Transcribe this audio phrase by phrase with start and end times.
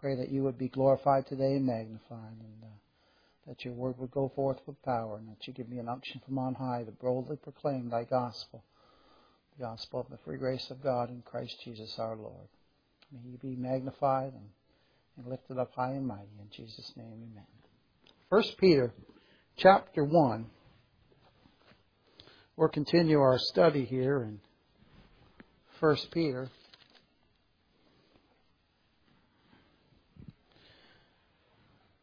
[0.00, 4.10] Pray that you would be glorified today and magnified, and uh, that your word would
[4.10, 6.92] go forth with power, and that you give me an unction from on high to
[6.92, 8.64] boldly proclaim thy gospel,
[9.58, 12.48] the gospel of the free grace of God in Christ Jesus our Lord.
[13.12, 14.48] May you be magnified and,
[15.18, 16.30] and lifted up high and mighty.
[16.40, 17.46] In Jesus' name, amen.
[18.30, 18.94] First Peter
[19.56, 20.46] chapter 1.
[22.56, 24.40] We'll continue our study here in
[25.78, 26.48] First Peter.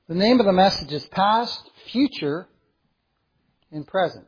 [0.08, 2.48] The name of the message is Past, Future,
[3.74, 4.26] and Present.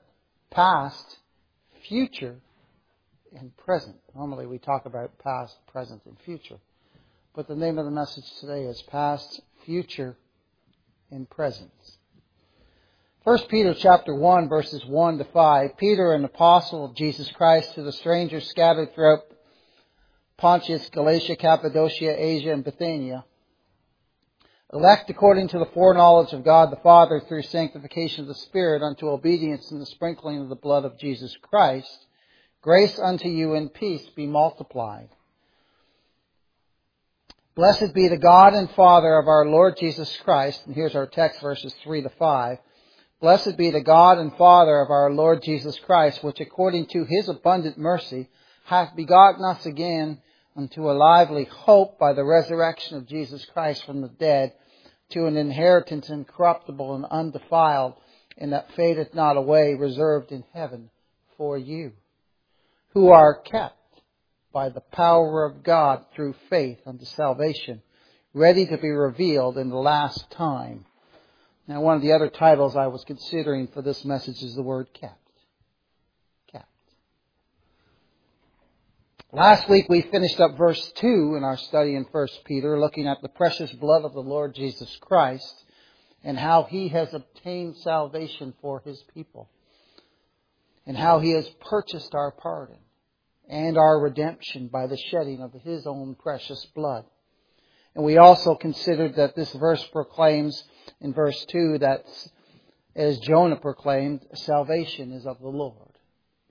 [0.52, 1.20] Past,
[1.88, 2.36] Future,
[3.34, 3.96] and Present.
[4.14, 6.58] Normally we talk about past, present, and future.
[7.34, 10.18] But the name of the message today is Past, Future,
[11.12, 11.72] and Present.
[13.24, 15.78] 1 Peter chapter 1 verses 1 to 5.
[15.78, 19.22] Peter, an apostle of Jesus Christ to the strangers scattered throughout
[20.36, 23.24] Pontus, Galatia, Cappadocia, Asia, and Bithynia
[24.72, 29.10] elect according to the foreknowledge of God the Father through sanctification of the Spirit unto
[29.10, 32.06] obedience in the sprinkling of the blood of Jesus Christ,
[32.62, 35.10] grace unto you and peace be multiplied.
[37.56, 41.42] Blessed be the God and Father of our Lord Jesus Christ, and here's our text
[41.42, 42.58] verses 3 to 5.
[43.20, 47.28] Blessed be the God and Father of our Lord Jesus Christ, which according to his
[47.28, 48.30] abundant mercy
[48.64, 50.22] hath begotten us again
[50.56, 54.54] unto a lively hope by the resurrection of Jesus Christ from the dead,
[55.10, 57.94] to an inheritance incorruptible and undefiled,
[58.38, 60.90] and that fadeth not away, reserved in heaven
[61.38, 61.94] for you,
[62.90, 63.76] who are kept
[64.52, 67.82] by the power of God through faith unto salvation,
[68.34, 70.86] ready to be revealed in the last time.
[71.68, 74.90] Now, one of the other titles I was considering for this message is the word
[74.94, 75.19] kept.
[79.32, 83.22] Last week we finished up verse 2 in our study in 1 Peter, looking at
[83.22, 85.66] the precious blood of the Lord Jesus Christ
[86.24, 89.48] and how he has obtained salvation for his people
[90.88, 92.80] and how he has purchased our pardon
[93.48, 97.06] and our redemption by the shedding of his own precious blood.
[97.94, 100.64] And we also considered that this verse proclaims
[101.02, 102.04] in verse 2 that
[102.96, 105.89] as Jonah proclaimed, salvation is of the Lord.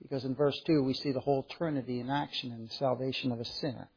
[0.01, 3.39] Because in verse 2, we see the whole Trinity in action in the salvation of
[3.39, 3.89] a sinner.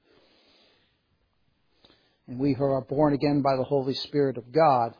[2.26, 4.94] And we who are born again by the Holy Spirit of God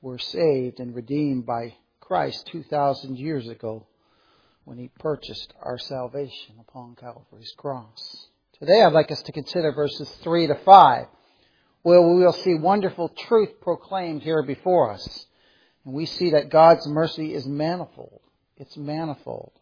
[0.00, 3.86] were saved and redeemed by Christ 2,000 years ago
[4.64, 8.28] when He purchased our salvation upon Calvary's cross.
[8.58, 11.06] Today I'd like us to consider verses 3 to 5,
[11.82, 15.26] where we will see wonderful truth proclaimed here before us.
[15.84, 18.20] And we see that God's mercy is manifold.
[18.56, 19.52] It's manifold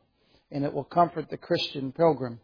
[0.51, 2.41] and it will comfort the Christian pilgrim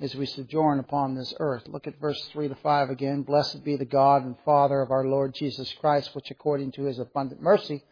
[0.00, 1.64] as we sojourn upon this earth.
[1.66, 3.22] Look at verse 3 to 5 again.
[3.22, 6.98] Blessed be the God and Father of our Lord Jesus Christ, which according to his
[6.98, 7.84] abundant mercy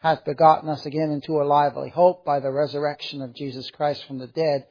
[0.00, 4.18] hath begotten us again into a lively hope by the resurrection of Jesus Christ from
[4.18, 4.66] the dead,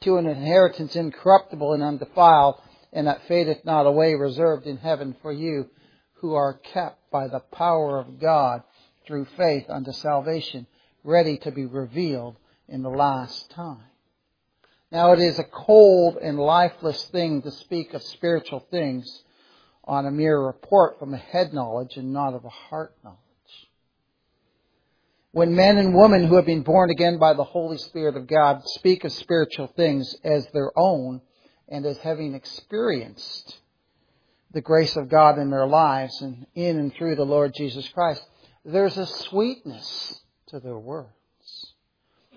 [0.00, 2.54] to an inheritance incorruptible and undefiled,
[2.92, 5.68] and that fadeth not away, reserved in heaven for you,
[6.14, 8.62] who are kept by the power of God
[9.06, 10.66] through faith unto salvation,
[11.04, 12.36] ready to be revealed
[12.68, 13.84] in the last time.
[14.90, 19.22] Now it is a cold and lifeless thing to speak of spiritual things
[19.84, 23.18] on a mere report from a head knowledge and not of a heart knowledge.
[25.32, 28.62] When men and women who have been born again by the Holy Spirit of God
[28.64, 31.20] speak of spiritual things as their own
[31.68, 33.58] and as having experienced
[34.52, 38.22] the grace of God in their lives and in and through the Lord Jesus Christ,
[38.64, 40.18] there's a sweetness
[40.48, 41.12] to their words.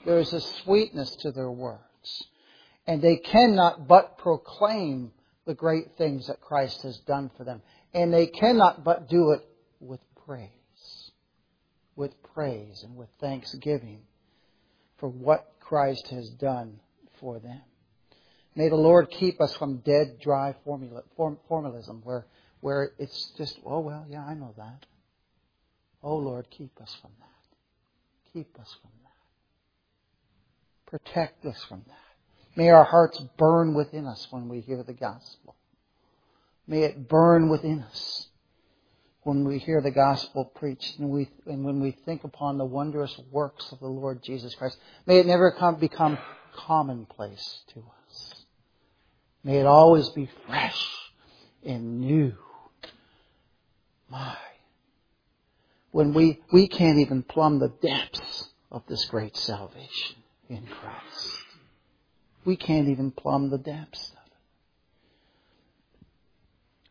[0.05, 1.79] There is a sweetness to their words.
[2.87, 5.11] And they cannot but proclaim
[5.45, 7.61] the great things that Christ has done for them.
[7.93, 9.41] And they cannot but do it
[9.79, 10.49] with praise.
[11.95, 14.01] With praise and with thanksgiving
[14.97, 16.79] for what Christ has done
[17.19, 17.61] for them.
[18.55, 22.25] May the Lord keep us from dead, dry formula, form, formalism where,
[22.59, 24.85] where it's just, oh, well, yeah, I know that.
[26.03, 28.33] Oh, Lord, keep us from that.
[28.33, 29.00] Keep us from that.
[30.91, 31.95] Protect us from that.
[32.57, 35.55] May our hearts burn within us when we hear the gospel.
[36.67, 38.27] May it burn within us
[39.23, 43.17] when we hear the gospel preached and, we, and when we think upon the wondrous
[43.31, 44.77] works of the Lord Jesus Christ.
[45.05, 46.17] May it never come, become
[46.55, 48.33] commonplace to us.
[49.43, 50.87] May it always be fresh
[51.65, 52.33] and new.
[54.09, 54.35] My.
[55.91, 60.20] When we, we can't even plumb the depths of this great salvation
[60.51, 61.37] in Christ.
[62.43, 64.33] We can't even plumb the depths of it.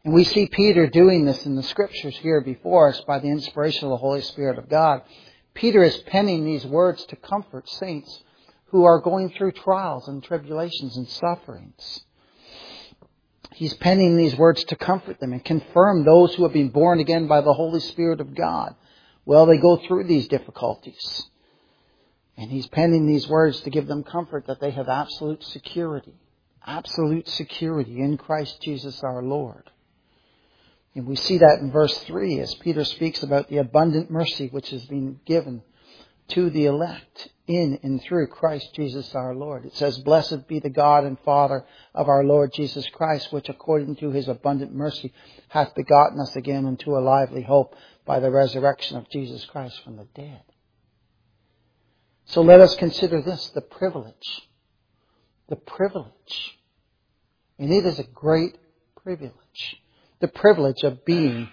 [0.04, 3.84] And we see Peter doing this in the scriptures here before us by the inspiration
[3.84, 5.02] of the Holy Spirit of God.
[5.52, 8.22] Peter is penning these words to comfort saints
[8.66, 12.00] who are going through trials and tribulations and sufferings.
[13.52, 17.26] He's penning these words to comfort them and confirm those who have been born again
[17.26, 18.74] by the Holy Spirit of God.
[19.26, 21.29] Well, they go through these difficulties.
[22.40, 26.14] And he's penning these words to give them comfort that they have absolute security.
[26.66, 29.68] Absolute security in Christ Jesus our Lord.
[30.94, 34.70] And we see that in verse 3 as Peter speaks about the abundant mercy which
[34.70, 35.60] has been given
[36.28, 39.66] to the elect in and through Christ Jesus our Lord.
[39.66, 43.96] It says, Blessed be the God and Father of our Lord Jesus Christ, which according
[43.96, 45.12] to his abundant mercy
[45.48, 47.74] hath begotten us again unto a lively hope
[48.06, 50.40] by the resurrection of Jesus Christ from the dead.
[52.30, 54.42] So let us consider this the privilege.
[55.48, 56.58] The privilege.
[57.58, 58.56] And it is a great
[59.02, 59.76] privilege.
[60.20, 61.48] The privilege of being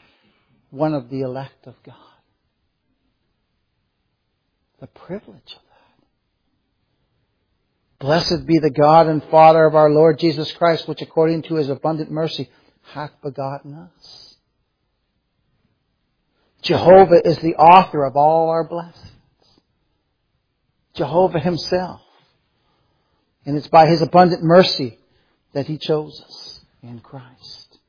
[0.70, 1.96] one of the elect of God.
[4.80, 6.06] The privilege of that.
[8.00, 11.70] Blessed be the God and Father of our Lord Jesus Christ, which according to his
[11.70, 12.52] abundant mercy
[12.84, 14.36] hath begotten us.
[16.62, 19.17] Jehovah is the author of all our blessings.
[20.98, 22.02] Jehovah himself.
[23.46, 24.98] And it's by his abundant mercy
[25.54, 27.80] that he chose us in Christ.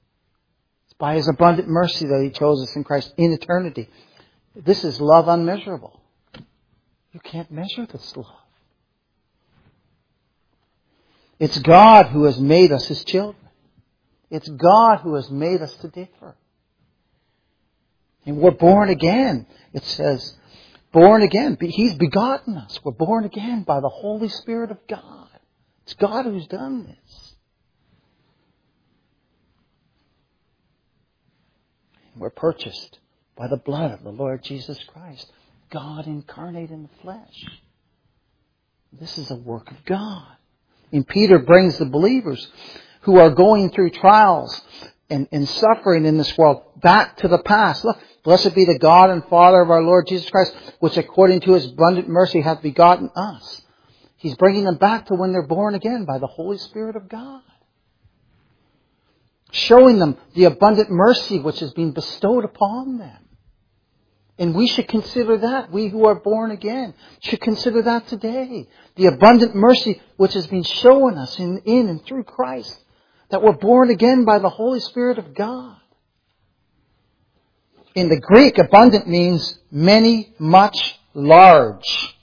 [0.86, 3.88] It's by his abundant mercy that he chose us in Christ in eternity.
[4.54, 6.00] This is love unmeasurable.
[7.12, 8.26] You can't measure this love.
[11.38, 13.36] It's God who has made us His children.
[14.30, 16.36] It's God who has made us to differ.
[18.26, 19.46] And we're born again.
[19.72, 20.34] It says,
[20.92, 21.56] born again.
[21.60, 22.78] He's begotten us.
[22.84, 25.28] We're born again by the Holy Spirit of God.
[25.84, 27.34] It's God who's done this.
[32.16, 32.98] We're purchased
[33.36, 35.30] by the blood of the Lord Jesus Christ.
[35.70, 37.44] God incarnate in the flesh.
[38.92, 40.26] This is a work of God.
[40.92, 42.48] And Peter brings the believers
[43.02, 44.60] who are going through trials
[45.10, 47.84] and, and suffering in this world back to the past.
[47.84, 51.54] Look, blessed be the God and Father of our Lord Jesus Christ, which according to
[51.54, 53.62] his abundant mercy hath begotten us.
[54.18, 57.40] He's bringing them back to when they're born again by the Holy Spirit of God.
[59.50, 63.16] Showing them the abundant mercy which has been bestowed upon them.
[64.38, 68.68] And we should consider that, we who are born again, should consider that today.
[68.96, 72.78] The abundant mercy which has been shown us in, in and through Christ,
[73.30, 75.77] that we're born again by the Holy Spirit of God.
[77.98, 82.14] In the Greek, abundant means many, much, large.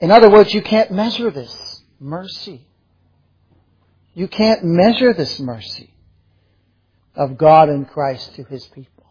[0.00, 2.66] In other words, you can't measure this mercy.
[4.14, 5.94] You can't measure this mercy
[7.14, 9.04] of God in Christ to His people.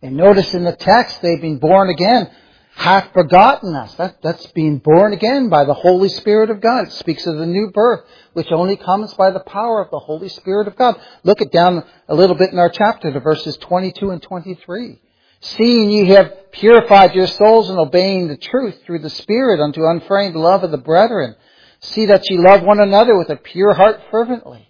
[0.00, 2.30] And notice in the text, they've been born again,
[2.74, 3.94] hath begotten us.
[3.94, 6.88] That, that's being born again by the Holy Spirit of God.
[6.88, 8.00] It speaks of the new birth,
[8.32, 11.00] which only comes by the power of the Holy Spirit of God.
[11.22, 15.00] Look it down a little bit in our chapter to verses 22 and 23.
[15.40, 20.36] Seeing ye have purified your souls in obeying the truth through the Spirit unto unfeigned
[20.36, 21.36] love of the brethren,
[21.80, 24.68] see that ye love one another with a pure heart fervently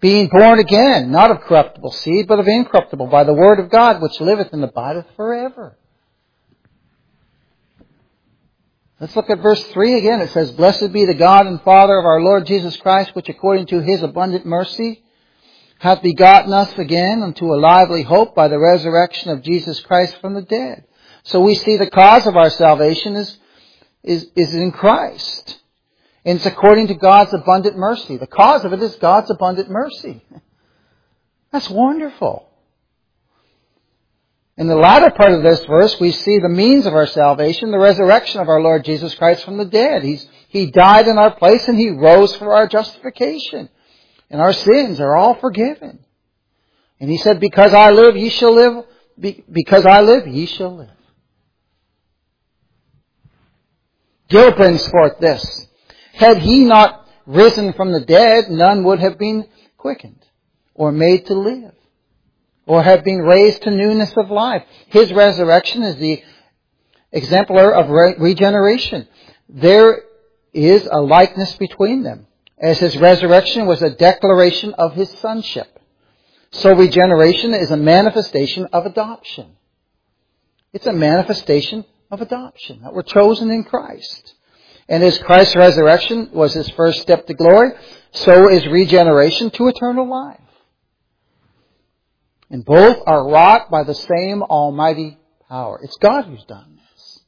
[0.00, 4.00] being born again, not of corruptible seed, but of incorruptible, by the word of God,
[4.00, 5.76] which liveth and abideth forever.
[9.00, 10.20] Let's look at verse 3 again.
[10.20, 13.66] It says, Blessed be the God and Father of our Lord Jesus Christ, which according
[13.68, 15.02] to his abundant mercy
[15.78, 20.34] hath begotten us again unto a lively hope by the resurrection of Jesus Christ from
[20.34, 20.84] the dead.
[21.22, 23.38] So we see the cause of our salvation is,
[24.02, 25.58] is, is in Christ.
[26.26, 28.18] And it's according to God's abundant mercy.
[28.18, 30.22] The cause of it is God's abundant mercy.
[31.52, 32.49] That's wonderful.
[34.60, 37.78] In the latter part of this verse, we see the means of our salvation, the
[37.78, 40.02] resurrection of our Lord Jesus Christ from the dead.
[40.02, 43.70] He's, he died in our place and He rose for our justification.
[44.28, 46.00] And our sins are all forgiven.
[47.00, 48.84] And He said, because I live, ye shall live,
[49.50, 50.90] because I live, ye shall live.
[54.28, 55.68] Gill brings forth this.
[56.12, 59.48] Had he not risen from the dead, none would have been
[59.78, 60.22] quickened
[60.74, 61.72] or made to live
[62.70, 64.62] or have been raised to newness of life.
[64.86, 66.22] His resurrection is the
[67.10, 69.08] exemplar of re- regeneration.
[69.48, 70.02] There
[70.52, 72.28] is a likeness between them,
[72.62, 75.80] as his resurrection was a declaration of his sonship.
[76.52, 79.56] So regeneration is a manifestation of adoption.
[80.72, 84.34] It's a manifestation of adoption, that we're chosen in Christ.
[84.88, 87.72] And as Christ's resurrection was his first step to glory,
[88.12, 90.38] so is regeneration to eternal life.
[92.50, 95.80] And both are wrought by the same almighty power.
[95.82, 97.20] It's God who's done this.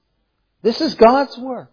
[0.62, 1.70] This is God's work.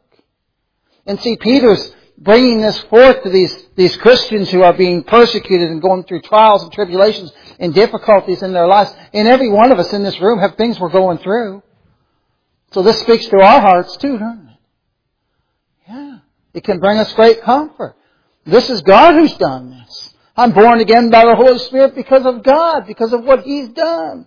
[1.05, 5.81] And see, Peter's bringing this forth to these, these Christians who are being persecuted and
[5.81, 8.93] going through trials and tribulations and difficulties in their lives.
[9.13, 11.63] And every one of us in this room have things we're going through.
[12.71, 14.57] So this speaks to our hearts too, doesn't it?
[15.87, 16.17] Yeah.
[16.53, 17.95] It can bring us great comfort.
[18.45, 20.13] This is God who's done this.
[20.39, 24.25] I'm born again by the Holy Spirit because of God, because of what He's done.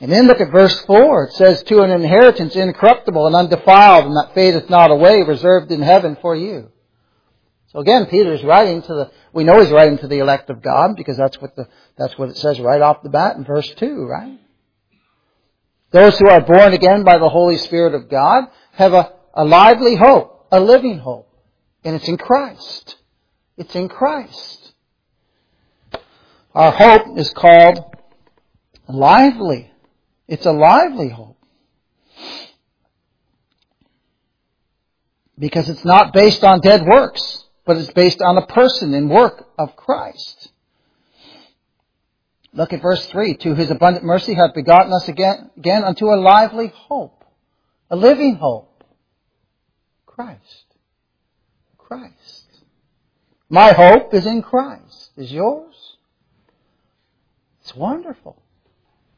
[0.00, 1.24] And then look at verse 4.
[1.26, 5.80] It says, To an inheritance incorruptible and undefiled, and that fadeth not away, reserved in
[5.80, 6.72] heaven for you.
[7.68, 10.96] So again, Peter's writing to the, we know he's writing to the elect of God,
[10.96, 14.06] because that's what the, that's what it says right off the bat in verse 2,
[14.06, 14.40] right?
[15.92, 19.94] Those who are born again by the Holy Spirit of God have a, a lively
[19.94, 21.28] hope, a living hope.
[21.84, 22.96] And it's in Christ.
[23.56, 24.59] It's in Christ.
[26.54, 27.84] Our hope is called
[28.88, 29.70] lively
[30.30, 31.36] it's a lively hope.
[35.36, 39.48] Because it's not based on dead works, but it's based on the person and work
[39.58, 40.52] of Christ.
[42.52, 43.38] Look at verse 3.
[43.38, 47.24] To his abundant mercy hath begotten us again, again unto a lively hope.
[47.90, 48.84] A living hope.
[50.06, 50.66] Christ.
[51.76, 52.46] Christ.
[53.48, 55.10] My hope is in Christ.
[55.16, 55.69] Is yours?
[57.70, 58.36] It's wonderful.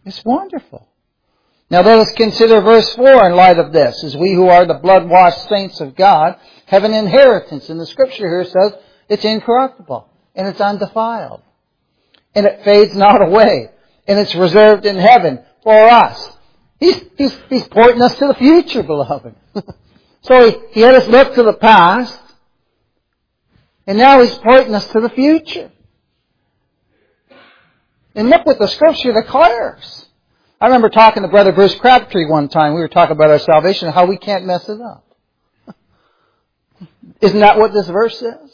[0.04, 0.86] It's wonderful.
[1.70, 4.04] Now let us consider verse 4 in light of this.
[4.04, 7.70] As we who are the blood-washed saints of God have an inheritance.
[7.70, 8.74] And the scripture here says
[9.08, 11.40] it's incorruptible and it's undefiled.
[12.34, 13.70] And it fades not away.
[14.06, 16.30] And it's reserved in heaven for us.
[16.78, 19.34] He's, he's, he's pointing us to the future, beloved.
[20.20, 22.20] so he, he had us look to the past.
[23.86, 25.71] And now he's pointing us to the future.
[28.14, 30.06] And look what the scripture declares.
[30.60, 32.74] I remember talking to Brother Bruce Crabtree one time.
[32.74, 35.04] We were talking about our salvation and how we can't mess it up.
[37.20, 38.50] Isn't that what this verse says?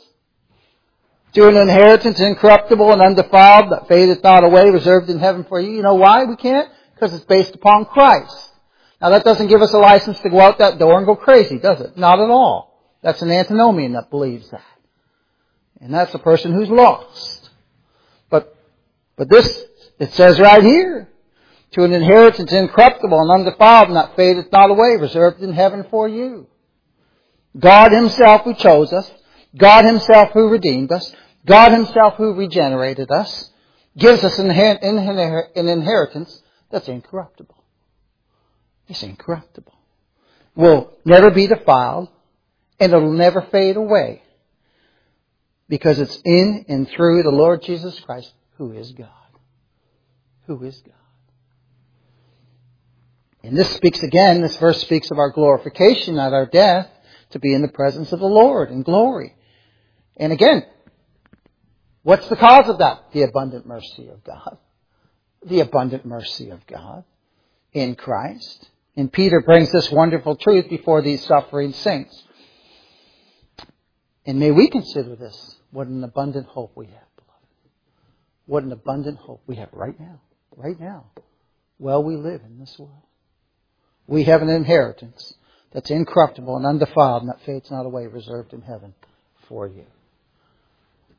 [1.35, 5.73] To an inheritance incorruptible and undefiled that fadeth not away, reserved in heaven for you.
[5.73, 6.71] You know why we can't?
[6.95, 8.51] Because it's based upon Christ.
[9.01, 11.59] Now that doesn't give us a license to go out that door and go crazy,
[11.59, 11.97] does it?
[11.97, 12.69] Not at all.
[13.03, 14.63] That's an antinomian that believes that.
[15.81, 17.38] And that's a person who's lost.
[19.19, 19.65] But, this,
[19.99, 21.09] it says right here,
[21.73, 26.47] to an inheritance incorruptible and undefiled that fadeth not away, reserved in heaven for you.
[27.59, 29.11] God Himself who chose us,
[29.57, 31.13] God Himself who redeemed us,
[31.45, 33.51] God Himself who regenerated us,
[33.97, 37.57] gives us an inheritance that's incorruptible.
[38.87, 39.75] It's incorruptible.
[40.55, 42.09] Will never be defiled,
[42.81, 44.23] and it'll never fade away.
[45.69, 49.09] Because it's in and through the Lord Jesus Christ, who is God.
[50.47, 50.95] Who is God.
[53.43, 56.89] And this speaks again, this verse speaks of our glorification, not our death,
[57.31, 59.37] to be in the presence of the Lord in glory.
[60.17, 60.65] And again,
[62.03, 63.13] what's the cause of that?
[63.13, 64.59] The abundant mercy of God.
[65.45, 67.05] The abundant mercy of God
[67.73, 68.69] in Christ.
[68.97, 72.25] And Peter brings this wonderful truth before these suffering saints.
[74.27, 77.18] And may we consider this what an abundant hope we have.
[78.49, 80.21] What an abundant hope we have right now.
[80.57, 81.05] Right now.
[81.77, 83.03] While we live in this world
[84.09, 85.35] we have an inheritance
[85.71, 88.95] that's incorruptible and undefiled and that fades not away, reserved in heaven
[89.49, 89.85] for you.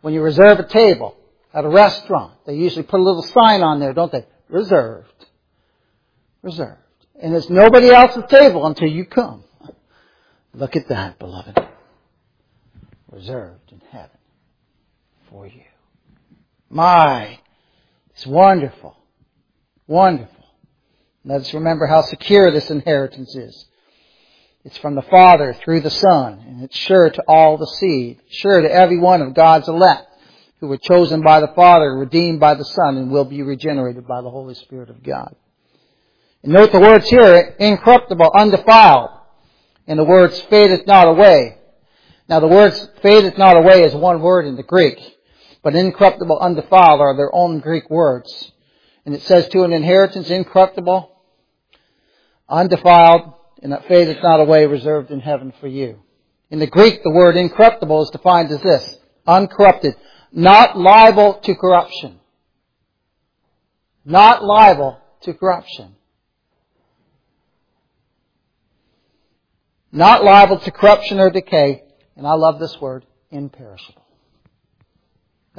[0.01, 1.15] When you reserve a table
[1.53, 4.25] at a restaurant, they usually put a little sign on there, don't they?
[4.49, 5.25] Reserved.
[6.41, 6.79] Reserved.
[7.21, 9.43] And it's nobody else's table until you come.
[10.53, 11.59] Look at that, beloved.
[13.11, 14.17] Reserved in heaven
[15.29, 15.61] for you.
[16.69, 17.39] My,
[18.11, 18.95] it's wonderful.
[19.87, 20.35] Wonderful.
[21.25, 23.65] Let us remember how secure this inheritance is.
[24.63, 28.61] It's from the Father through the Son, and it's sure to all the seed, sure
[28.61, 30.05] to every one of God's elect
[30.59, 34.21] who were chosen by the Father, redeemed by the Son, and will be regenerated by
[34.21, 35.33] the Holy Spirit of God.
[36.43, 39.09] And note the words here, incorruptible, undefiled,
[39.87, 41.57] and the words fadeth not away.
[42.27, 44.99] Now the words fadeth not away is one word in the Greek,
[45.61, 48.51] but incorruptible, undefiled are their own Greek words.
[49.05, 51.11] And it says to an inheritance incorruptible,
[52.47, 56.01] undefiled, and that faith fadeth not away, reserved in heaven for you.
[56.49, 58.97] In the Greek, the word incorruptible is defined as this,
[59.27, 59.95] uncorrupted,
[60.31, 62.19] not liable to corruption.
[64.05, 65.95] Not liable to corruption.
[69.91, 71.83] Not liable to corruption or decay,
[72.15, 73.98] and I love this word, imperishable.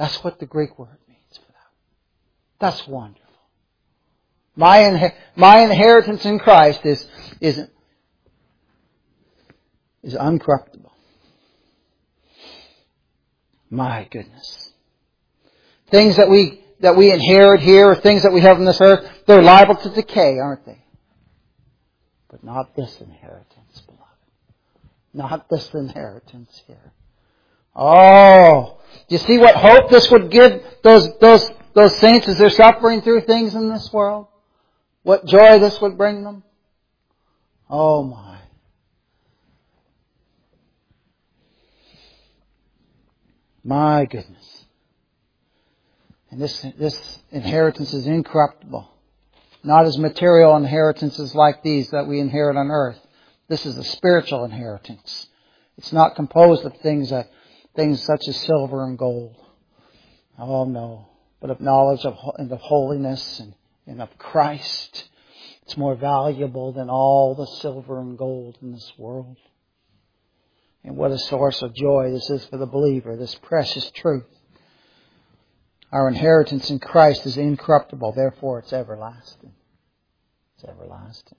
[0.01, 1.69] That's what the Greek word means for that.
[2.59, 3.21] That's wonderful.
[4.55, 7.07] My, my inheritance in Christ is,
[7.39, 7.59] is,
[10.01, 10.89] is uncorruptible.
[13.69, 14.73] My goodness.
[15.91, 19.07] Things that we, that we inherit here, or things that we have on this earth,
[19.27, 20.83] they're liable to decay, aren't they?
[22.27, 24.01] But not this inheritance, beloved.
[25.13, 26.91] Not this inheritance here.
[27.75, 28.80] Oh,
[29.11, 33.01] do you see what hope this would give those, those, those saints as they're suffering
[33.01, 34.27] through things in this world?
[35.03, 36.43] What joy this would bring them?
[37.69, 38.37] Oh my.
[43.65, 44.63] My goodness.
[46.29, 48.89] And this, this inheritance is incorruptible.
[49.61, 53.05] Not as material inheritances like these that we inherit on earth.
[53.49, 55.27] This is a spiritual inheritance.
[55.77, 57.29] It's not composed of things that,
[57.75, 59.35] things such as silver and gold.
[60.37, 61.07] Oh no.
[61.39, 63.53] But of knowledge of, and of holiness and,
[63.87, 65.09] and of Christ.
[65.63, 69.37] It's more valuable than all the silver and gold in this world.
[70.83, 74.25] And what a source of joy this is for the believer, this precious truth.
[75.91, 79.53] Our inheritance in Christ is incorruptible, therefore it's everlasting.
[80.55, 81.37] It's everlasting.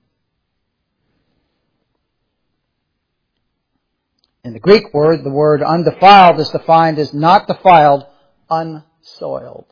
[4.44, 8.04] In the Greek word, the word undefiled is defined as not defiled,
[8.50, 9.66] unsoiled.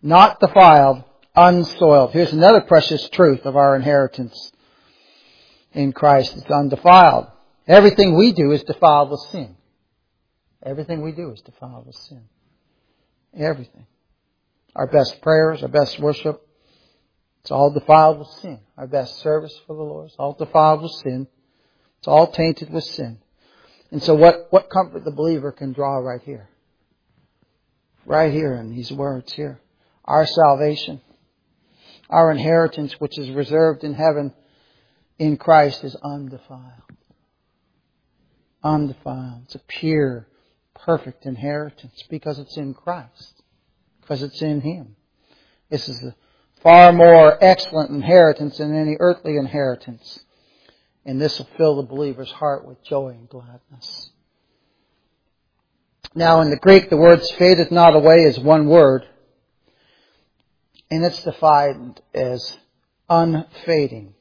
[0.00, 1.02] Not defiled,
[1.34, 2.12] unsoiled.
[2.12, 4.52] Here's another precious truth of our inheritance
[5.72, 6.36] in Christ.
[6.36, 7.32] It's undefiled.
[7.66, 9.56] Everything we do is defiled with sin.
[10.62, 12.22] Everything we do is defiled with sin.
[13.36, 13.86] Everything.
[14.76, 16.46] Our best prayers, our best worship,
[17.40, 18.60] it's all defiled with sin.
[18.78, 21.26] Our best service for the Lord is all defiled with sin.
[21.98, 23.18] It's all tainted with sin.
[23.92, 26.48] And so what, what comfort the believer can draw right here?
[28.06, 29.60] Right here in these words here.
[30.06, 31.02] Our salvation,
[32.08, 34.32] our inheritance which is reserved in heaven
[35.18, 36.62] in Christ is undefiled.
[38.64, 39.42] Undefiled.
[39.44, 40.26] It's a pure,
[40.74, 43.42] perfect inheritance because it's in Christ.
[44.00, 44.96] Because it's in Him.
[45.68, 46.14] This is a
[46.62, 50.20] far more excellent inheritance than any earthly inheritance.
[51.04, 54.10] And this will fill the believer's heart with joy and gladness.
[56.14, 59.06] Now in the Greek, the word fadeth not away is one word.
[60.90, 62.56] And it's defined as
[63.08, 64.14] unfading.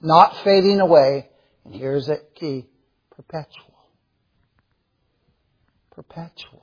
[0.00, 1.28] Not fading away.
[1.64, 2.66] And here's the key.
[3.10, 3.74] Perpetual.
[5.90, 6.62] Perpetual.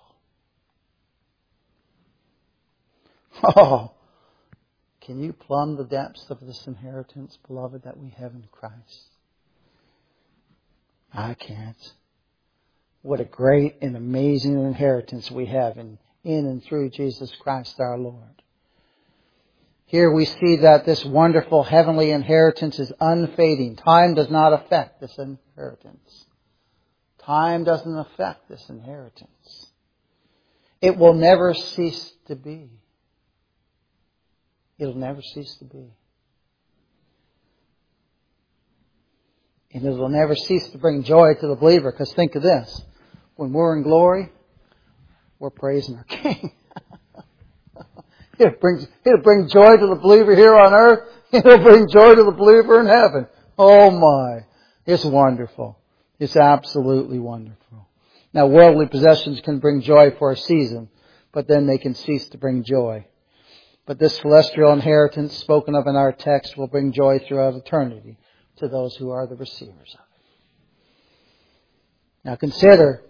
[3.44, 3.92] Oh,
[5.02, 9.15] can you plumb the depths of this inheritance, beloved, that we have in Christ?
[11.16, 11.94] I can't.
[13.02, 17.98] What a great and amazing inheritance we have in, in and through Jesus Christ our
[17.98, 18.42] Lord.
[19.86, 23.76] Here we see that this wonderful heavenly inheritance is unfading.
[23.78, 26.26] Time does not affect this inheritance.
[27.20, 29.72] Time doesn't affect this inheritance.
[30.82, 32.70] It will never cease to be.
[34.78, 35.94] It'll never cease to be.
[39.76, 42.82] And it will never cease to bring joy to the believer because think of this.
[43.36, 44.32] When we're in glory,
[45.38, 46.54] we're praising our King.
[48.40, 51.00] it brings, it'll bring joy to the believer here on earth.
[51.34, 53.28] It'll bring joy to the believer in heaven.
[53.58, 54.46] Oh my.
[54.86, 55.78] It's wonderful.
[56.20, 57.90] It's absolutely wonderful.
[58.34, 60.88] Now worldly possessions can bring joy for a season,
[61.34, 63.08] but then they can cease to bring joy.
[63.86, 68.18] But this celestial inheritance spoken of in our text will bring joy throughout eternity
[68.58, 70.22] to those who are the receivers of it.
[72.24, 73.02] Now consider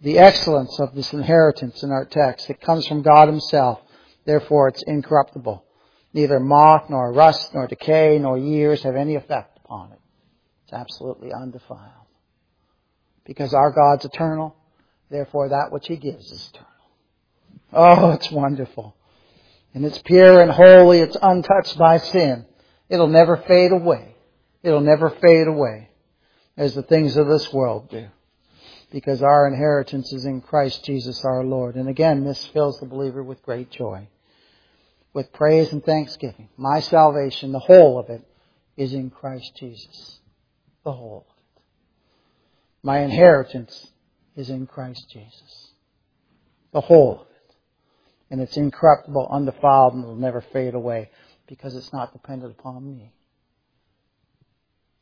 [0.00, 2.48] the excellence of this inheritance in our text.
[2.50, 3.80] It comes from God Himself.
[4.24, 5.64] Therefore it's incorruptible.
[6.12, 10.00] Neither moth nor rust nor decay nor years have any effect upon it.
[10.64, 11.80] It's absolutely undefiled.
[13.24, 14.56] Because our God's eternal,
[15.10, 16.68] therefore that which He gives is eternal.
[17.72, 18.94] Oh, it's wonderful
[19.74, 20.98] and it's pure and holy.
[21.00, 22.46] It's untouched by sin.
[22.88, 24.16] It'll never fade away.
[24.62, 25.90] It'll never fade away
[26.56, 28.08] as the things of this world do.
[28.90, 31.76] Because our inheritance is in Christ Jesus our Lord.
[31.76, 34.08] And again, this fills the believer with great joy.
[35.12, 36.48] With praise and thanksgiving.
[36.56, 38.22] My salvation, the whole of it,
[38.76, 40.20] is in Christ Jesus.
[40.84, 41.62] The whole of it.
[42.82, 43.90] My inheritance
[44.36, 45.72] is in Christ Jesus.
[46.72, 47.54] The whole of it.
[48.30, 51.10] and it's incorruptible, undefiled, and will never fade away
[51.46, 53.12] because it's not dependent upon me.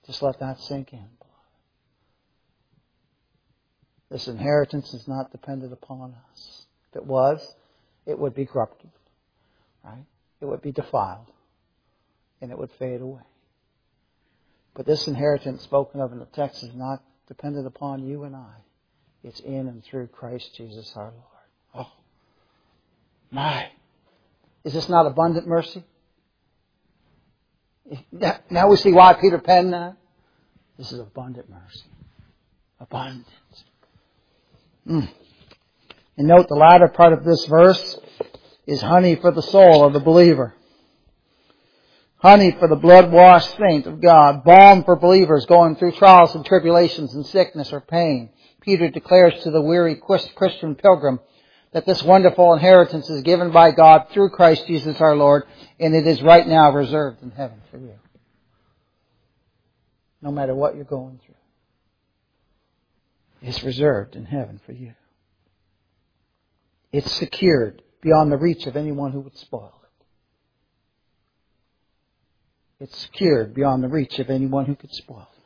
[0.07, 1.09] Just let that sink in.
[4.11, 6.67] This inheritance is not dependent upon us.
[6.91, 7.55] If it was,
[8.07, 8.91] it would be corrupted.
[9.85, 10.05] Right?
[10.41, 11.27] It would be defiled.
[12.41, 13.23] And it would fade away.
[14.75, 18.55] But this inheritance spoken of in the text is not dependent upon you and I.
[19.25, 21.87] It's in and through Christ Jesus our Lord.
[21.87, 21.93] Oh,
[23.31, 23.69] my.
[24.65, 25.83] Is this not abundant mercy?
[28.51, 29.97] Now we see why Peter penned that.
[30.79, 31.85] This is abundant mercy.
[32.81, 33.27] Abundant.
[34.87, 35.09] Mm.
[36.17, 37.99] And note the latter part of this verse
[38.67, 40.55] is honey for the soul of the believer.
[42.19, 44.43] Honey for the blood washed saint of God.
[44.43, 48.31] Balm for believers going through trials and tribulations and sickness or pain.
[48.61, 51.21] Peter declares to the weary Christian pilgrim
[51.73, 55.45] that this wonderful inheritance is given by God through Christ Jesus our Lord,
[55.79, 57.95] and it is right now reserved in heaven for you.
[60.23, 61.35] No matter what you're going through,
[63.43, 64.95] it's reserved in heaven for you.
[66.93, 69.87] It's secured beyond the reach of anyone who would spoil it.
[72.85, 75.43] It's secured beyond the reach of anyone who could spoil it.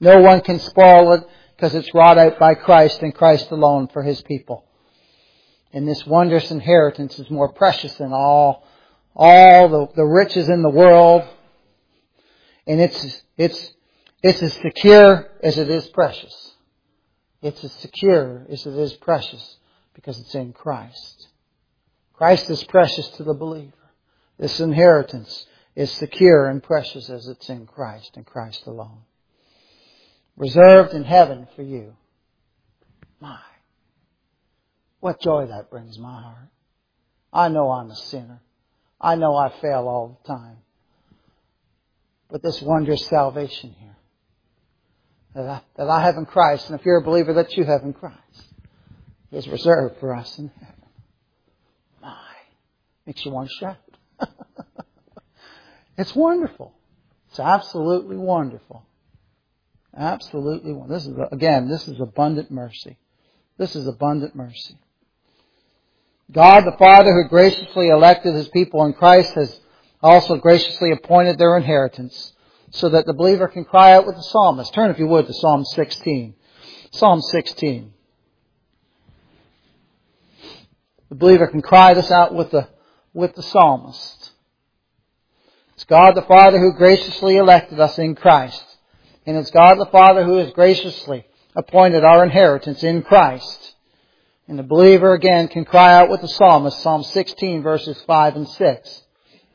[0.00, 1.24] No one can spoil it
[1.56, 4.64] because it's wrought out by Christ and Christ alone for His people.
[5.74, 8.66] And this wondrous inheritance is more precious than all,
[9.14, 11.24] all the, the riches in the world.
[12.66, 13.72] And it's, it's,
[14.22, 16.52] it's as secure as it is precious.
[17.42, 19.56] It's as secure as it is precious
[19.94, 21.28] because it's in Christ.
[22.14, 23.72] Christ is precious to the believer.
[24.38, 29.02] This inheritance is secure and precious as it's in Christ and Christ alone
[30.36, 31.94] reserved in heaven for you.
[33.20, 33.38] My,
[35.04, 36.48] what joy that brings my heart.
[37.30, 38.40] I know I'm a sinner.
[38.98, 40.56] I know I fail all the time.
[42.30, 43.96] But this wondrous salvation here
[45.34, 47.82] that I, that I have in Christ, and if you're a believer that you have
[47.82, 48.16] in Christ,
[49.30, 50.74] is reserved for us in heaven.
[52.00, 52.16] My,
[53.04, 54.30] makes you want to shout.
[55.98, 56.72] it's wonderful.
[57.28, 58.86] It's absolutely wonderful.
[59.94, 60.96] Absolutely wonderful.
[60.96, 62.96] This is, again, this is abundant mercy.
[63.58, 64.78] This is abundant mercy.
[66.30, 69.60] God the Father who graciously elected His people in Christ has
[70.02, 72.32] also graciously appointed their inheritance
[72.70, 74.74] so that the believer can cry out with the psalmist.
[74.74, 76.34] Turn if you would to Psalm 16.
[76.92, 77.92] Psalm 16.
[81.10, 82.68] The believer can cry this out with the,
[83.12, 84.32] with the psalmist.
[85.74, 88.64] It's God the Father who graciously elected us in Christ
[89.26, 91.24] and it's God the Father who has graciously
[91.56, 93.73] appointed our inheritance in Christ.
[94.46, 98.48] And the believer again can cry out with the psalmist, Psalm 16 verses 5 and
[98.48, 99.02] 6.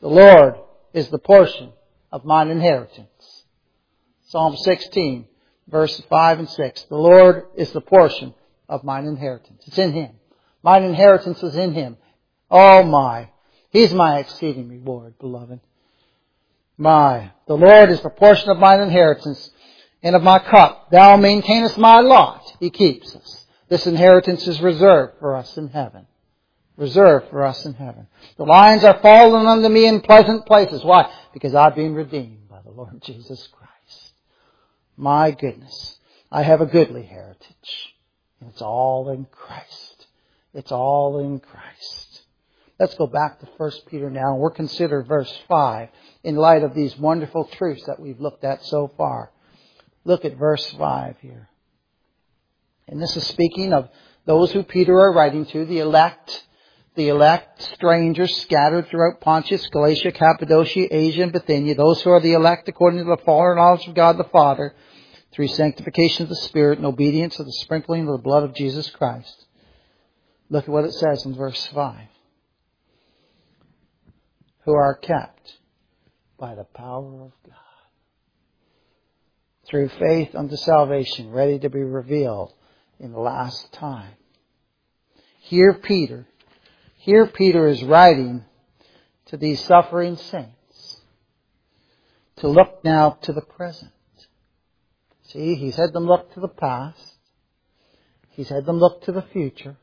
[0.00, 0.56] The Lord
[0.92, 1.72] is the portion
[2.10, 3.44] of mine inheritance.
[4.28, 5.26] Psalm 16
[5.68, 6.82] verses 5 and 6.
[6.88, 8.34] The Lord is the portion
[8.68, 9.62] of mine inheritance.
[9.66, 10.12] It's in Him.
[10.62, 11.96] Mine inheritance is in Him.
[12.50, 13.30] Oh my.
[13.70, 15.60] He's my exceeding reward, beloved.
[16.76, 17.30] My.
[17.46, 19.50] The Lord is the portion of mine inheritance
[20.02, 20.90] and of my cup.
[20.90, 22.56] Thou maintainest my lot.
[22.58, 23.39] He keeps us.
[23.70, 26.06] This inheritance is reserved for us in heaven.
[26.76, 28.08] Reserved for us in heaven.
[28.36, 30.82] The lions are fallen unto me in pleasant places.
[30.82, 31.10] Why?
[31.32, 34.12] Because I've been redeemed by the Lord Jesus Christ.
[34.96, 35.98] My goodness.
[36.32, 37.94] I have a goodly heritage.
[38.48, 40.06] It's all in Christ.
[40.52, 42.22] It's all in Christ.
[42.80, 44.32] Let's go back to 1 Peter now.
[44.32, 45.90] And we'll consider verse 5
[46.24, 49.30] in light of these wonderful truths that we've looked at so far.
[50.04, 51.49] Look at verse 5 here.
[52.90, 53.88] And this is speaking of
[54.26, 56.44] those who Peter are writing to, the elect,
[56.96, 62.32] the elect strangers scattered throughout Pontus, Galatia, Cappadocia, Asia, and Bithynia, those who are the
[62.32, 64.74] elect according to the full knowledge of God the Father,
[65.32, 68.90] through sanctification of the Spirit and obedience of the sprinkling of the blood of Jesus
[68.90, 69.46] Christ.
[70.48, 71.96] Look at what it says in verse 5.
[74.64, 75.58] Who are kept
[76.38, 77.54] by the power of God
[79.64, 82.52] through faith unto salvation, ready to be revealed
[83.00, 84.12] in the last time.
[85.40, 86.26] Here Peter,
[86.96, 88.44] here Peter is writing
[89.26, 91.00] to these suffering saints
[92.36, 93.92] to look now to the present.
[95.24, 97.14] See, he's had them look to the past.
[98.30, 99.76] He's had them look to the future.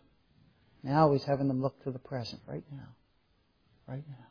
[0.84, 2.90] Now he's having them look to the present right now.
[3.88, 4.26] Right now.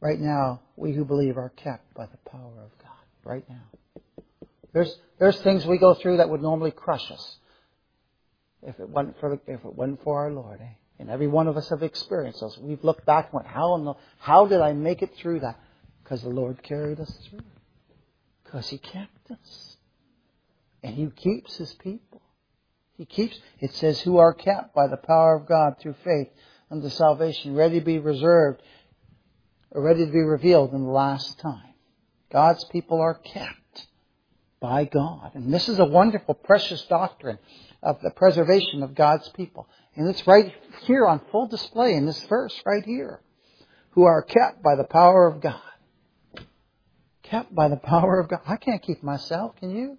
[0.00, 3.64] Right now, we who believe are kept by the power of God right now.
[4.72, 7.36] There's, there's things we go through that would normally crush us
[8.62, 10.60] if it wasn't for, if it wasn't for our Lord.
[10.60, 10.74] Eh?
[10.98, 12.58] And every one of us have experienced those.
[12.58, 15.58] We've looked back and went, how, the, how did I make it through that?
[16.02, 17.40] Because the Lord carried us through.
[18.44, 19.76] Because He kept us.
[20.82, 22.20] And He keeps His people.
[22.96, 26.28] He keeps, it says, who are kept by the power of God through faith
[26.70, 28.60] unto salvation, ready to be reserved,
[29.70, 31.74] or ready to be revealed in the last time.
[32.30, 33.69] God's people are kept
[34.60, 35.32] by God.
[35.34, 37.38] And this is a wonderful, precious doctrine
[37.82, 39.66] of the preservation of God's people.
[39.96, 43.20] And it's right here on full display in this verse right here.
[43.92, 45.60] Who are kept by the power of God.
[47.22, 48.40] Kept by the power of God.
[48.46, 49.98] I can't keep myself, can you?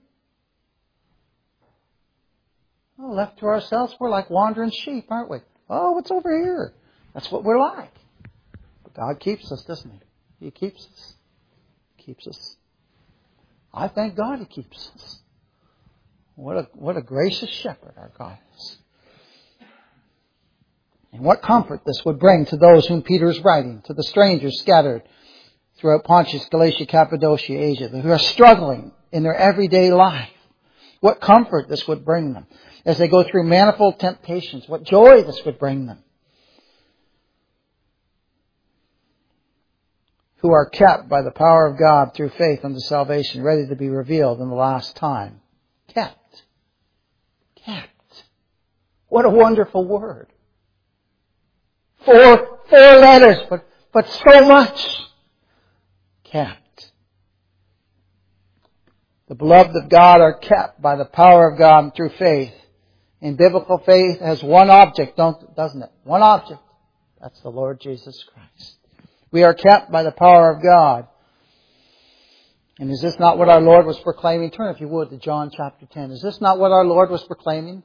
[2.98, 5.40] Well, left to ourselves, we're like wandering sheep, aren't we?
[5.70, 6.74] Oh, what's over here?
[7.14, 7.94] That's what we're like.
[8.84, 10.46] But God keeps us, doesn't He?
[10.46, 11.14] He keeps us.
[11.98, 12.58] keeps us.
[13.74, 15.20] I thank God He keeps us.
[16.36, 18.78] What a, what a gracious shepherd our God is.
[21.14, 24.60] And what comfort this would bring to those whom Peter is writing, to the strangers
[24.60, 25.04] scattered
[25.78, 30.30] throughout Pontus, Galatia, Cappadocia, Asia, who are struggling in their everyday life.
[31.02, 32.48] What comfort this would bring them
[32.86, 34.68] as they go through manifold temptations.
[34.68, 36.04] What joy this would bring them.
[40.42, 43.90] Who are kept by the power of God through faith unto salvation, ready to be
[43.90, 45.42] revealed in the last time.
[45.88, 46.44] Kept.
[47.56, 48.24] Kept.
[49.08, 50.28] What a wonderful word.
[52.06, 55.02] Four, four letters, but, but so much
[56.24, 56.92] kept.
[59.28, 62.54] The beloved of God are kept by the power of God through faith.
[63.22, 65.92] And biblical faith has one object, don't doesn't it?
[66.04, 66.60] One object.
[67.22, 68.78] That's the Lord Jesus Christ.
[69.32, 71.08] We are kept by the power of God.
[72.80, 74.52] And is this not what our Lord was proclaiming?
[74.52, 76.12] Turn, if you would, to John chapter 10.
[76.12, 77.84] Is this not what our Lord was proclaiming?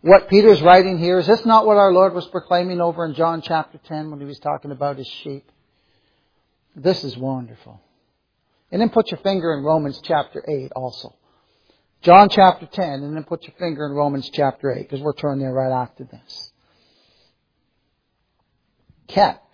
[0.00, 3.42] what Peter's writing here, is this not what our Lord was proclaiming over in John
[3.42, 5.50] chapter 10 when he was talking about his sheep?
[6.76, 7.80] This is wonderful.
[8.70, 11.16] And then put your finger in Romans chapter 8 also.
[12.02, 15.40] John chapter 10, and then put your finger in Romans chapter 8, because we're turning
[15.40, 16.52] there right after this.
[19.08, 19.47] Kept.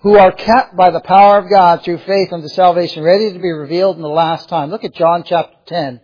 [0.00, 3.50] Who are kept by the power of God through faith unto salvation, ready to be
[3.50, 4.70] revealed in the last time.
[4.70, 6.00] Look at John chapter 10.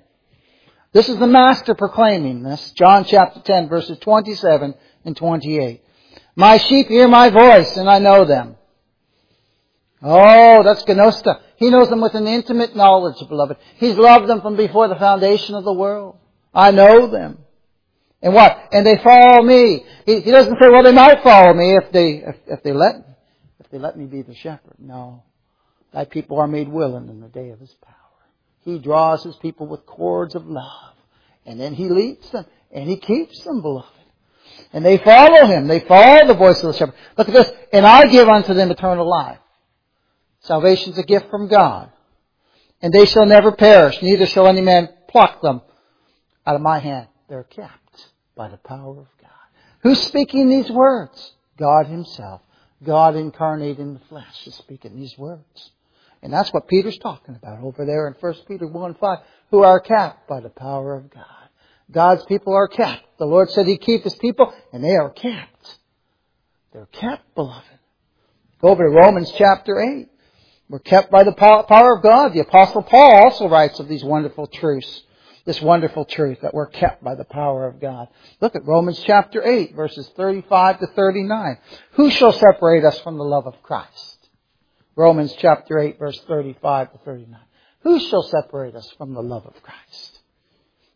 [0.93, 2.73] This is the Master proclaiming this.
[2.73, 5.83] John chapter 10 verses 27 and 28.
[6.35, 8.57] My sheep hear my voice and I know them.
[10.03, 11.41] Oh, that's Gnosta.
[11.57, 13.57] He knows them with an intimate knowledge, beloved.
[13.77, 16.19] He's loved them from before the foundation of the world.
[16.55, 17.39] I know them.
[18.23, 18.59] And what?
[18.73, 19.85] And they follow me.
[20.05, 23.16] He, he doesn't say, well, they might follow me if they, if, if they let.
[23.67, 24.77] If they let me be the shepherd.
[24.79, 25.25] No.
[25.93, 27.95] Thy people are made willing in the day of his power.
[28.61, 30.95] He draws his people with cords of love.
[31.45, 32.47] And then he leads them.
[32.71, 33.89] And he keeps them, beloved.
[34.73, 35.67] And they follow him.
[35.67, 36.95] They follow the voice of the shepherd.
[37.19, 37.51] Look at this.
[37.73, 39.39] And I give unto them eternal life.
[40.41, 41.91] Salvation is a gift from God.
[42.81, 45.63] And they shall never perish, neither shall any man pluck them
[46.47, 47.09] out of my hand.
[47.29, 49.31] They're kept by the power of God.
[49.81, 51.33] Who's speaking these words?
[51.57, 52.43] God himself.
[52.83, 55.71] God incarnate in the flesh is speaking these words.
[56.23, 59.19] And that's what Peter's talking about over there in 1 Peter 1 5,
[59.51, 61.25] who are kept by the power of God.
[61.91, 63.19] God's people are kept.
[63.19, 65.77] The Lord said He'd keep His people, and they are kept.
[66.73, 67.65] They're kept, beloved.
[68.61, 70.09] Go over to Romans chapter 8.
[70.69, 72.33] We're kept by the power of God.
[72.33, 75.03] The Apostle Paul also writes of these wonderful truths.
[75.47, 78.09] This wonderful truth that we're kept by the power of God.
[78.41, 81.59] Look at Romans chapter 8, verses 35 to 39.
[81.93, 84.17] Who shall separate us from the love of Christ?
[84.97, 87.39] Romans chapter 8 verse 35 to 39.
[87.81, 90.21] Who shall separate us from the love of Christ?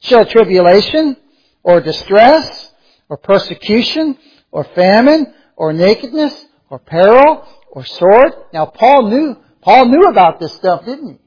[0.01, 1.17] Shall tribulation
[1.63, 2.73] or distress
[3.11, 4.19] or persecution
[4.51, 8.33] or famine or nakedness or peril or sword?
[8.55, 11.19] Now Paul knew, Paul knew about this stuff, didn't he?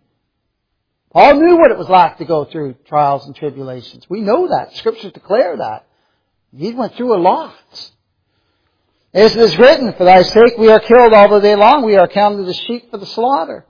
[1.14, 4.10] Paul knew what it was like to go through trials and tribulations.
[4.10, 4.76] We know that.
[4.76, 5.86] Scriptures declare that.
[6.56, 7.54] He went through a lot.
[9.14, 11.98] As it is written, For thy sake we are killed all the day long, we
[11.98, 13.66] are counted as sheep for the slaughter.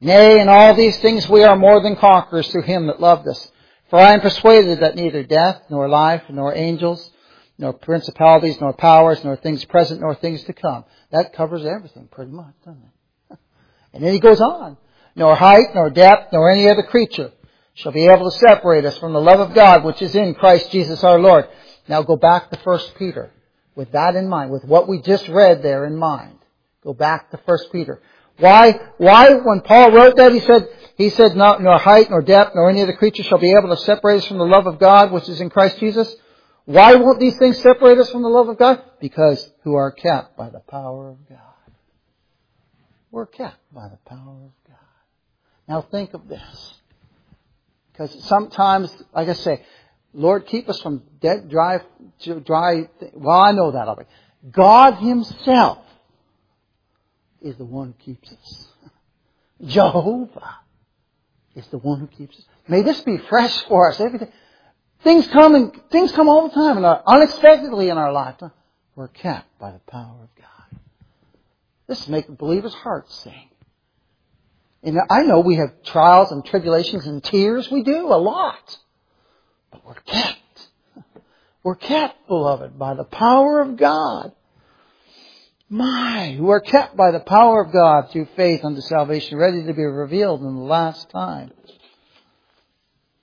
[0.00, 3.50] Nay, in all these things we are more than conquerors through him that loved us.
[3.90, 7.10] For I am persuaded that neither death, nor life, nor angels,
[7.58, 10.84] nor principalities, nor powers, nor things present, nor things to come.
[11.10, 13.38] That covers everything pretty much, doesn't it?
[13.92, 14.76] And then he goes on.
[15.20, 17.30] Nor height, nor depth, nor any other creature
[17.74, 20.72] shall be able to separate us from the love of God which is in Christ
[20.72, 21.46] Jesus our Lord.
[21.88, 23.30] Now go back to 1 Peter
[23.74, 26.38] with that in mind, with what we just read there in mind.
[26.82, 28.00] Go back to 1 Peter.
[28.38, 32.70] Why, why, when Paul wrote that, he said, he said, nor height, nor depth, nor
[32.70, 35.28] any other creature shall be able to separate us from the love of God, which
[35.28, 36.16] is in Christ Jesus.
[36.64, 38.82] Why won't these things separate us from the love of God?
[39.00, 41.38] Because who are kept by the power of God.
[43.10, 44.59] We're kept by the power of God.
[45.70, 46.74] Now think of this.
[47.92, 49.64] Because sometimes, like I say,
[50.12, 51.78] Lord, keep us from dead, dry,
[52.44, 52.88] dry.
[53.14, 54.08] Well, I know that already.
[54.50, 55.78] God Himself
[57.40, 58.68] is the one who keeps us.
[59.64, 60.56] Jehovah
[61.54, 62.44] is the one who keeps us.
[62.66, 64.32] May this be fresh for us every day.
[65.04, 68.50] Things come and things come all the time and unexpectedly in our lifetime.
[68.96, 70.80] We're kept by the power of God.
[71.86, 73.49] This makes believers' hearts sing.
[74.82, 77.70] And I know we have trials and tribulations and tears.
[77.70, 78.78] We do a lot.
[79.70, 80.38] But we're kept.
[81.62, 84.32] We're kept, beloved, by the power of God.
[85.68, 89.74] My, who are kept by the power of God through faith unto salvation, ready to
[89.74, 91.52] be revealed in the last time.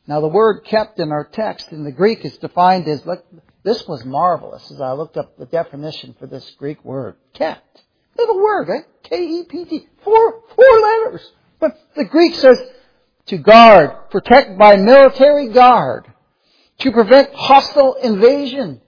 [0.06, 3.26] Now the word kept in our text in the Greek is defined as, look,
[3.64, 7.16] this was marvelous as I looked up the definition for this Greek word.
[7.34, 7.82] Kept.
[8.18, 8.72] Little word, eh?
[8.72, 8.86] right?
[9.04, 9.88] K-E-P-T.
[10.04, 11.32] Four, four letters.
[11.60, 12.60] But the Greek says
[13.28, 16.06] to guard, protect by military guard,
[16.80, 18.82] to prevent hostile invasion,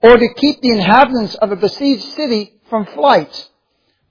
[0.00, 3.48] or to keep the inhabitants of a besieged city from flight.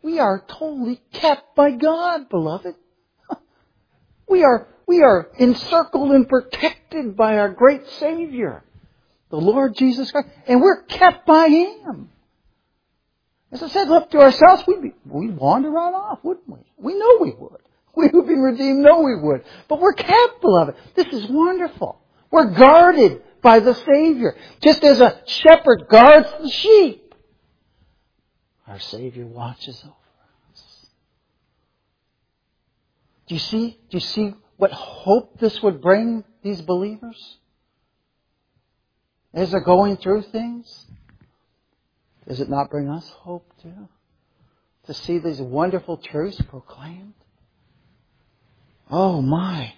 [0.01, 2.75] We are totally kept by God, beloved.
[4.27, 8.63] We are, we are encircled and protected by our great Savior,
[9.29, 12.09] the Lord Jesus Christ, and we're kept by Him.
[13.53, 16.57] As I said, look to ourselves, we'd, be, we'd wander right off, wouldn't we?
[16.75, 17.61] We know we would.
[17.95, 19.43] We who've been redeemed know we would.
[19.67, 20.75] But we're kept, beloved.
[20.95, 22.01] This is wonderful.
[22.31, 24.35] We're guarded by the Savior.
[24.63, 27.13] Just as a shepherd guards the sheep,
[28.65, 29.93] our Savior watches over
[30.51, 30.87] us.
[33.27, 33.77] Do you see?
[33.91, 37.37] Do you see what hope this would bring these believers?
[39.35, 40.87] As they're going through things?
[42.27, 43.89] Does it not bring us hope too?
[44.85, 47.13] To see these wonderful truths proclaimed?
[48.89, 49.73] Oh my.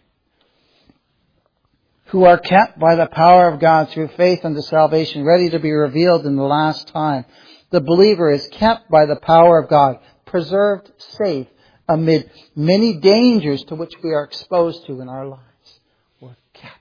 [2.08, 5.72] Who are kept by the power of God through faith unto salvation, ready to be
[5.72, 7.26] revealed in the last time.
[7.72, 11.48] The believer is kept by the power of God, preserved safe
[11.88, 15.80] amid many dangers to which we are exposed to in our lives.
[16.20, 16.80] We're kept.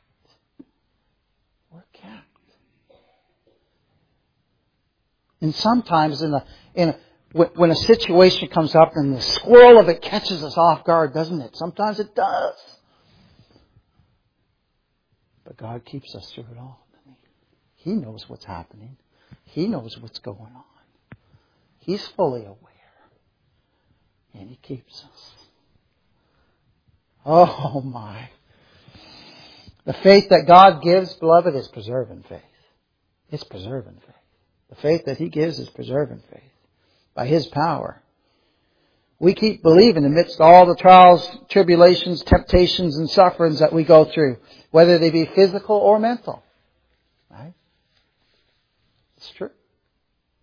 [1.70, 2.26] We're kept.
[5.44, 6.42] And sometimes in a,
[6.74, 6.96] in a,
[7.34, 11.38] when a situation comes up and the swirl of it catches us off guard, doesn't
[11.42, 11.54] it?
[11.54, 12.54] Sometimes it does.
[15.44, 16.86] But God keeps us through it all.
[17.74, 18.96] He knows what's happening.
[19.44, 21.18] He knows what's going on.
[21.78, 22.56] He's fully aware.
[24.32, 25.32] And He keeps us.
[27.26, 28.30] Oh my.
[29.84, 32.40] The faith that God gives, beloved, is preserving faith.
[33.30, 34.23] It's preserving faith.
[34.74, 36.42] The faith that He gives is preserving faith
[37.14, 38.02] by His power.
[39.20, 44.38] We keep believing amidst all the trials, tribulations, temptations, and sufferings that we go through,
[44.70, 46.42] whether they be physical or mental.
[47.30, 47.54] Right?
[49.16, 49.50] It's true.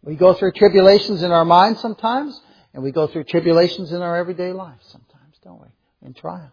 [0.03, 2.39] We go through tribulations in our mind sometimes,
[2.73, 5.67] and we go through tribulations in our everyday life sometimes, don't we?
[6.07, 6.51] In trials.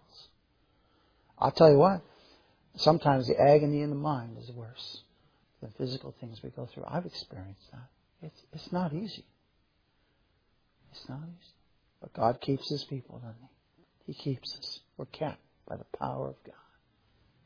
[1.38, 2.02] I'll tell you what,
[2.76, 5.02] sometimes the agony in the mind is worse
[5.60, 6.84] than physical things we go through.
[6.86, 7.88] I've experienced that.
[8.26, 9.24] It's, it's not easy.
[10.92, 11.52] It's not easy.
[12.00, 13.36] But God keeps His people, doesn't
[14.06, 14.12] He?
[14.12, 14.80] He keeps us.
[14.96, 16.54] We're kept by the power of God.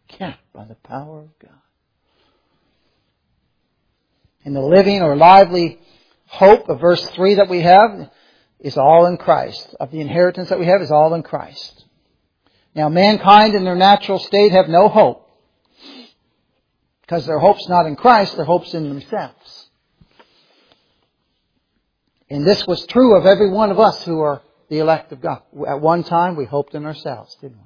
[0.09, 1.61] Kept by the power of God.
[4.45, 5.81] And the living or lively
[6.27, 8.11] hope of verse 3 that we have
[8.61, 9.75] is all in Christ.
[9.81, 11.85] Of the inheritance that we have is all in Christ.
[12.75, 15.29] Now mankind in their natural state have no hope.
[17.03, 19.69] Because their hope's not in Christ, their hope's in themselves.
[22.31, 25.43] And this was true of every one of us who are the elect of God.
[25.69, 27.65] At one time, we hoped in ourselves, didn't we?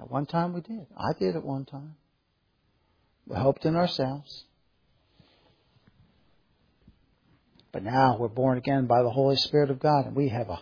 [0.00, 0.86] At one time, we did.
[0.96, 1.96] I did at one time.
[3.26, 4.44] We hoped in ourselves.
[7.72, 10.60] But now we're born again by the Holy Spirit of God, and we have a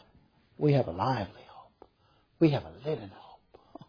[0.58, 1.88] we have a lively hope.
[2.40, 3.84] We have a living hope.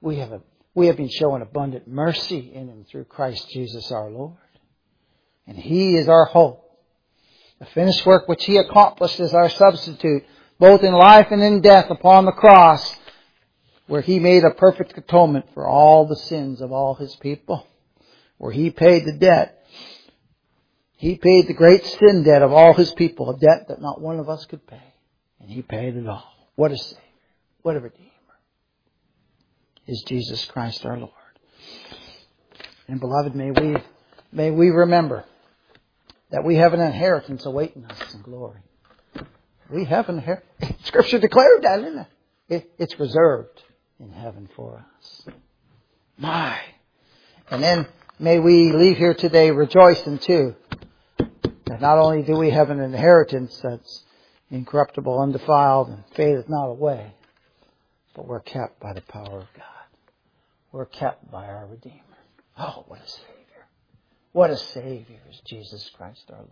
[0.00, 0.42] We have a
[0.74, 4.36] we have been shown abundant mercy in and through Christ Jesus our Lord.
[5.46, 6.62] And He is our hope.
[7.60, 10.24] The finished work which He accomplished as our substitute,
[10.58, 12.96] both in life and in death upon the cross,
[13.86, 17.66] where He made a perfect atonement for all the sins of all His people,
[18.38, 19.64] where He paid the debt.
[20.96, 24.18] He paid the great sin debt of all His people, a debt that not one
[24.18, 24.82] of us could pay.
[25.38, 26.32] And He paid it all.
[26.56, 27.02] What a Savior.
[27.62, 28.10] What a Redeemer.
[29.86, 31.10] Is Jesus Christ our Lord.
[32.88, 33.76] And beloved, may we,
[34.32, 35.24] may we remember
[36.30, 38.60] that we have an inheritance awaiting us in glory.
[39.70, 40.74] We have an inheritance.
[40.84, 42.06] Scripture declared that, isn't it?
[42.48, 42.70] it?
[42.78, 43.62] It's reserved
[44.00, 45.26] in heaven for us.
[46.16, 46.58] My,
[47.50, 47.86] And then
[48.18, 50.54] may we leave here today rejoicing too
[51.66, 54.04] that not only do we have an inheritance that's
[54.50, 57.12] incorruptible, undefiled, and fadeth not away,
[58.14, 59.73] but we're kept by the power of God.
[60.74, 62.00] We're kept by our Redeemer.
[62.58, 63.66] Oh, what a Savior.
[64.32, 66.50] What a Savior is Jesus Christ our Lord.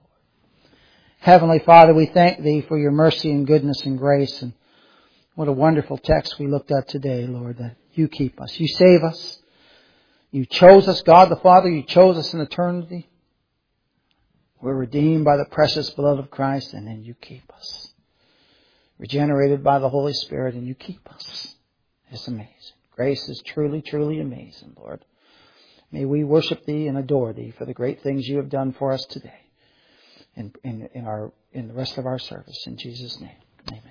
[1.18, 4.40] Heavenly Father, we thank Thee for your mercy and goodness and grace.
[4.40, 4.52] And
[5.34, 8.60] what a wonderful text we looked at today, Lord, that you keep us.
[8.60, 9.40] You save us.
[10.30, 11.68] You chose us, God the Father.
[11.68, 13.10] You chose us in eternity.
[14.60, 17.92] We're redeemed by the precious blood of Christ, and then you keep us.
[19.00, 21.56] Regenerated by the Holy Spirit, and you keep us.
[22.12, 22.76] It's amazing.
[22.94, 25.04] Grace is truly, truly amazing, Lord.
[25.90, 28.92] May we worship Thee and adore Thee for the great things you have done for
[28.92, 29.40] us today
[30.36, 32.66] in, in, in, our, in the rest of our service.
[32.66, 33.82] In Jesus' name.